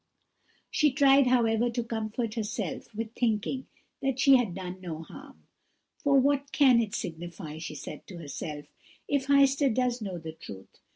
She 0.71 0.91
tried, 0.91 1.27
however, 1.27 1.69
to 1.69 1.83
comfort 1.83 2.33
herself 2.33 2.87
with 2.95 3.13
thinking 3.13 3.67
that 4.01 4.19
she 4.19 4.35
had 4.35 4.55
done 4.55 4.81
no 4.81 5.03
harm. 5.03 5.43
'For 5.99 6.17
what 6.19 6.51
can 6.51 6.81
it 6.81 6.95
signify,' 6.95 7.59
she 7.59 7.75
said 7.75 8.07
to 8.07 8.17
herself, 8.17 8.65
'if 9.07 9.27
Heister 9.27 9.71
does 9.71 10.01
know 10.01 10.17
the 10.17 10.33
truth?' 10.33 10.79